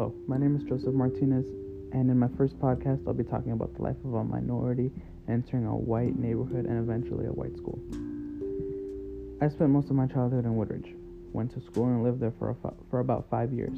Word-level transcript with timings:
Hello, 0.00 0.14
my 0.26 0.38
name 0.38 0.56
is 0.56 0.62
Joseph 0.62 0.94
Martinez, 0.94 1.44
and 1.92 2.10
in 2.10 2.18
my 2.18 2.28
first 2.38 2.58
podcast, 2.58 3.06
I'll 3.06 3.12
be 3.12 3.22
talking 3.22 3.52
about 3.52 3.76
the 3.76 3.82
life 3.82 3.98
of 4.02 4.14
a 4.14 4.24
minority 4.24 4.90
entering 5.28 5.66
a 5.66 5.76
white 5.76 6.18
neighborhood 6.18 6.64
and 6.64 6.78
eventually 6.78 7.26
a 7.26 7.28
white 7.28 7.54
school. 7.58 7.78
I 9.42 9.50
spent 9.50 9.68
most 9.68 9.90
of 9.90 9.96
my 9.96 10.06
childhood 10.06 10.46
in 10.46 10.56
Woodridge, 10.56 10.94
went 11.34 11.52
to 11.52 11.60
school 11.60 11.84
and 11.84 12.02
lived 12.02 12.18
there 12.18 12.32
for, 12.38 12.48
a, 12.48 12.56
for 12.88 13.00
about 13.00 13.28
five 13.28 13.52
years. 13.52 13.76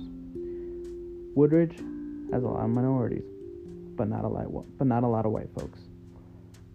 Woodridge 1.35 1.75
has 2.31 2.45
a 2.45 2.47
lot 2.47 2.63
of 2.63 2.71
minorities, 2.71 3.27
but 3.97 4.09
not 4.09 4.25
a 4.25 4.29
lot, 4.29 4.47
but 4.79 4.87
not 4.87 5.03
a 5.03 5.09
lot 5.09 5.27
of 5.27 5.33
white 5.33 5.51
folks. 5.59 5.81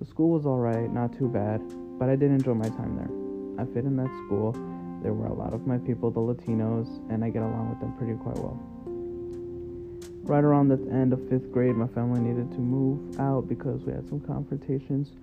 The 0.01 0.05
school 0.07 0.31
was 0.31 0.45
alright, 0.45 0.91
not 0.91 1.17
too 1.17 1.29
bad, 1.29 1.61
but 1.97 2.09
I 2.09 2.17
did 2.17 2.31
enjoy 2.31 2.53
my 2.53 2.67
time 2.67 2.97
there. 2.97 3.63
I 3.63 3.73
fit 3.73 3.85
in 3.85 3.95
that 3.95 4.11
school. 4.25 4.51
There 5.03 5.13
were 5.13 5.27
a 5.27 5.33
lot 5.33 5.53
of 5.53 5.65
my 5.65 5.77
people, 5.77 6.11
the 6.11 6.19
Latinos, 6.19 6.89
and 7.09 7.23
I 7.23 7.29
get 7.29 7.43
along 7.43 7.69
with 7.69 7.79
them 7.79 7.95
pretty 7.95 8.15
quite 8.15 8.37
well. 8.39 8.76
Right 10.27 10.43
around 10.43 10.67
the 10.67 10.91
end 10.91 11.13
of 11.13 11.25
fifth 11.29 11.53
grade, 11.53 11.77
my 11.77 11.87
family 11.87 12.19
needed 12.19 12.51
to 12.51 12.57
move 12.57 13.17
out 13.17 13.47
because 13.47 13.83
we 13.83 13.93
had 13.93 14.05
some 14.09 14.19
confrontations 14.19 15.13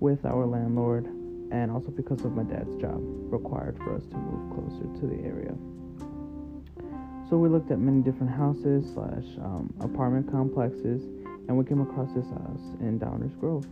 with 0.00 0.26
our 0.26 0.46
landlord, 0.46 1.06
and 1.52 1.70
also 1.70 1.90
because 1.90 2.24
of 2.24 2.34
my 2.34 2.42
dad's 2.42 2.74
job 2.74 2.98
required 3.32 3.78
for 3.78 3.94
us 3.94 4.02
to 4.06 4.16
move 4.16 4.50
closer 4.52 5.00
to 5.00 5.06
the 5.06 5.22
area. 5.22 5.54
So 7.30 7.36
we 7.36 7.48
looked 7.48 7.70
at 7.70 7.78
many 7.78 8.02
different 8.02 8.32
houses 8.34 8.92
slash 8.94 9.26
um, 9.38 9.72
apartment 9.78 10.28
complexes, 10.28 11.04
and 11.46 11.56
we 11.56 11.64
came 11.64 11.80
across 11.80 12.12
this 12.12 12.26
house 12.26 12.74
in 12.80 12.98
Downers 12.98 13.38
Grove. 13.38 13.64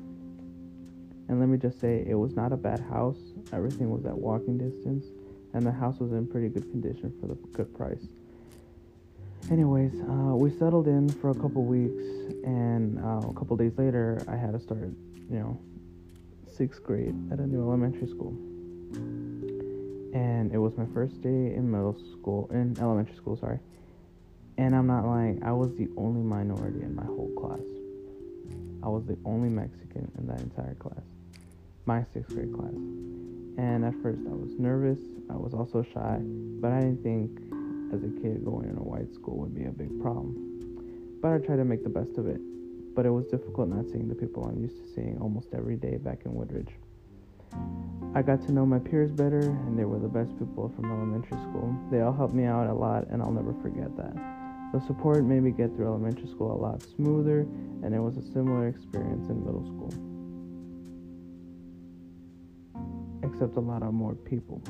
And 1.29 1.41
let 1.41 1.49
me 1.49 1.59
just 1.59 1.81
say, 1.81 2.07
it 2.09 2.15
was 2.15 2.37
not 2.37 2.53
a 2.53 2.57
bad 2.57 2.79
house. 2.79 3.19
Everything 3.53 3.91
was 3.91 4.07
at 4.07 4.17
walking 4.17 4.57
distance, 4.57 5.07
and 5.53 5.67
the 5.67 5.73
house 5.73 5.99
was 5.99 6.13
in 6.13 6.29
pretty 6.29 6.49
good 6.49 6.71
condition 6.71 7.13
for 7.21 7.27
the 7.27 7.35
good 7.53 7.77
price. 7.77 8.07
Anyways, 9.51 9.93
uh, 10.01 10.35
we 10.35 10.51
settled 10.59 10.89
in 10.89 11.09
for 11.09 11.31
a 11.31 11.35
couple 11.35 11.65
weeks, 11.65 12.03
and 12.45 12.99
uh, 12.99 13.29
a 13.29 13.35
couple 13.35 13.57
days 13.57 13.73
later, 13.79 14.23
I 14.29 14.37
had 14.37 14.53
to 14.53 14.61
start, 14.61 14.91
you 15.31 15.39
know, 15.39 15.61
sixth 16.49 16.83
grade 16.83 17.15
at 17.33 17.39
a 17.39 17.47
new 17.47 17.63
elementary 17.63 18.09
school. 18.09 18.35
And 20.15 20.53
it 20.53 20.59
was 20.59 20.77
my 20.77 20.87
first 20.93 21.21
day 21.23 21.55
in 21.55 21.71
middle 21.71 21.97
school, 22.19 22.49
in 22.53 22.77
elementary 22.81 23.15
school, 23.17 23.37
sorry. 23.37 23.61
And 24.59 24.75
I'm 24.75 24.87
not 24.87 25.05
lying, 25.05 25.43
I 25.45 25.53
was 25.53 25.75
the 25.77 25.89
only 25.97 26.23
minority 26.23 26.83
in 26.83 26.95
my 26.95 27.05
whole 27.05 27.31
class. 27.39 27.61
I 28.83 28.89
was 28.89 29.05
the 29.07 29.19
only 29.25 29.49
Mexican 29.49 30.11
in 30.19 30.27
that 30.27 30.41
entire 30.41 30.75
class 30.75 31.03
my 31.87 32.05
sixth 32.13 32.35
grade 32.35 32.53
class. 32.53 32.75
And 33.59 33.85
at 33.85 33.95
first 34.03 34.21
I 34.27 34.35
was 34.35 34.51
nervous, 34.59 34.99
I 35.31 35.37
was 35.37 35.55
also 35.55 35.83
shy, 35.95 36.19
but 36.61 36.73
I 36.73 36.81
didn't 36.81 37.03
think 37.03 37.31
as 37.95 38.03
a 38.03 38.11
kid 38.21 38.45
going 38.45 38.69
in 38.69 38.77
a 38.77 38.83
school 39.15 39.37
would 39.39 39.55
be 39.55 39.65
a 39.65 39.71
big 39.71 40.01
problem. 40.01 41.19
But 41.23 41.33
I 41.33 41.39
tried 41.39 41.57
to 41.57 41.65
make 41.65 41.83
the 41.83 41.91
best 41.91 42.19
of 42.19 42.27
it. 42.27 42.41
But 42.95 43.07
it 43.07 43.11
was 43.11 43.27
difficult 43.27 43.69
not 43.69 43.87
seeing 43.87 44.09
the 44.09 44.15
people 44.15 44.45
I'm 44.45 44.61
used 44.61 44.77
to 44.79 44.89
seeing 44.95 45.19
almost 45.21 45.49
every 45.55 45.77
day 45.77 45.97
back 45.97 46.21
in 46.25 46.35
Woodridge. 46.35 46.73
I 48.15 48.23
got 48.23 48.41
to 48.47 48.53
know 48.53 48.65
my 48.65 48.79
peers 48.79 49.13
better, 49.13 49.41
and 49.41 49.79
they 49.79 49.85
were 49.85 49.99
the 49.99 50.09
best 50.09 50.39
people 50.39 50.73
from 50.75 50.91
elementary 50.91 51.39
school. 51.43 51.77
They 51.91 52.01
all 52.01 52.13
helped 52.13 52.35
me 52.35 52.45
out 52.45 52.69
a 52.69 52.75
lot, 52.75 53.09
and 53.09 53.23
I'll 53.23 53.33
never 53.33 53.53
forget 53.61 53.95
that. 53.97 54.15
The 54.73 54.81
support 54.87 55.25
made 55.25 55.43
me 55.43 55.51
get 55.51 55.75
through 55.77 55.87
elementary 55.87 56.29
school 56.29 56.53
a 56.53 56.61
lot 56.61 56.83
smoother, 56.83 57.41
and 57.83 57.95
it 57.95 58.01
was 58.01 58.17
a 58.17 58.23
similar 58.33 58.69
experience 58.69 59.29
in 59.29 59.45
middle 59.45 59.65
school. 59.65 59.93
except 63.37 63.57
a 63.57 63.61
lot 63.61 63.83
of 63.83 63.93
more 63.93 64.15
people. 64.15 64.63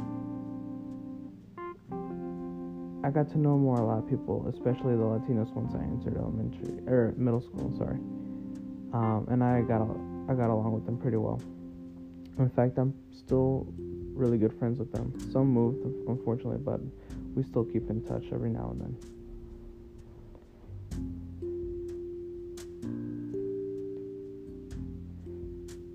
I 3.06 3.10
got 3.10 3.30
to 3.30 3.38
know 3.38 3.56
more 3.56 3.76
a 3.76 3.86
lot 3.86 3.98
of 3.98 4.08
people, 4.10 4.48
especially 4.48 4.96
the 4.96 5.04
Latinos 5.04 5.54
once 5.54 5.76
I 5.76 5.84
entered 5.84 6.16
elementary 6.16 6.80
or 6.88 7.14
middle 7.16 7.40
school. 7.40 7.72
Sorry, 7.78 8.00
um, 8.92 9.28
and 9.30 9.44
I 9.44 9.60
got 9.60 9.82
I 10.28 10.34
got 10.34 10.50
along 10.50 10.72
with 10.72 10.86
them 10.86 10.98
pretty 10.98 11.16
well. 11.16 11.40
In 12.40 12.50
fact, 12.50 12.78
I'm 12.78 12.92
still 13.12 13.72
really 14.12 14.38
good 14.38 14.52
friends 14.58 14.80
with 14.80 14.90
them. 14.90 15.14
Some 15.30 15.46
moved, 15.46 15.84
unfortunately, 16.08 16.58
but 16.58 16.80
we 17.36 17.44
still 17.44 17.64
keep 17.64 17.88
in 17.90 18.02
touch 18.02 18.24
every 18.32 18.50
now 18.50 18.74
and 18.74 18.80
then. 18.80 18.96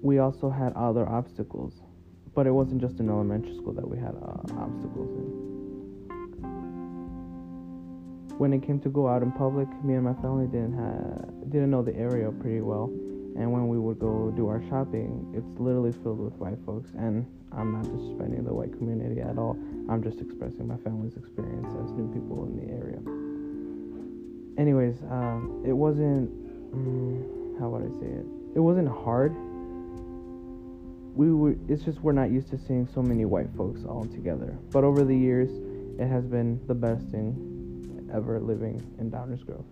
We 0.01 0.19
also 0.19 0.49
had 0.49 0.71
other 0.77 1.05
obstacles 1.09 1.81
but 2.33 2.47
it 2.47 2.51
wasn't 2.51 2.79
just 2.79 2.99
in 3.01 3.09
elementary 3.09 3.55
school 3.57 3.73
that 3.73 3.85
we 3.85 3.97
had 3.97 4.15
uh, 4.15 4.61
obstacles 4.63 5.11
in. 5.17 5.51
When 8.37 8.53
it 8.53 8.63
came 8.63 8.79
to 8.81 8.89
go 8.89 9.07
out 9.07 9.21
in 9.21 9.31
public, 9.31 9.67
me 9.83 9.95
and 9.95 10.03
my 10.03 10.13
family 10.15 10.47
didn't 10.47 10.73
have 10.73 11.51
didn't 11.51 11.69
know 11.69 11.83
the 11.83 11.95
area 11.95 12.31
pretty 12.31 12.61
well, 12.61 12.85
and 13.35 13.51
when 13.51 13.67
we 13.67 13.77
would 13.77 13.99
go 13.99 14.31
do 14.35 14.47
our 14.47 14.61
shopping, 14.69 15.31
it's 15.35 15.59
literally 15.59 15.91
filled 16.03 16.19
with 16.19 16.33
white 16.35 16.57
folks. 16.65 16.91
And 16.91 17.25
I'm 17.51 17.73
not 17.73 17.85
disrespecting 17.85 18.45
the 18.45 18.53
white 18.53 18.71
community 18.73 19.21
at 19.21 19.37
all. 19.37 19.57
I'm 19.89 20.01
just 20.01 20.21
expressing 20.21 20.67
my 20.67 20.77
family's 20.77 21.17
experience 21.17 21.67
as 21.83 21.91
new 21.91 22.11
people 22.13 22.45
in 22.45 22.55
the 22.57 22.67
area. 22.71 22.99
Anyways, 24.57 25.01
uh, 25.03 25.39
it 25.67 25.73
wasn't. 25.73 26.29
Um, 26.73 27.57
how 27.59 27.69
would 27.69 27.83
I 27.83 27.91
say 27.99 28.07
it? 28.07 28.25
It 28.55 28.59
wasn't 28.59 28.87
hard 28.87 29.35
we 31.15 31.33
were 31.33 31.55
it's 31.67 31.83
just 31.83 31.99
we're 31.99 32.13
not 32.13 32.31
used 32.31 32.49
to 32.49 32.57
seeing 32.57 32.87
so 32.93 33.01
many 33.01 33.25
white 33.25 33.49
folks 33.57 33.81
all 33.85 34.05
together. 34.05 34.57
But 34.71 34.83
over 34.83 35.03
the 35.03 35.15
years, 35.15 35.49
it 35.99 36.07
has 36.07 36.25
been 36.25 36.59
the 36.67 36.73
best 36.73 37.05
thing 37.09 37.50
ever 38.13 38.39
living 38.39 38.81
in 38.99 39.09
Downers 39.11 39.45
Grove. 39.45 39.65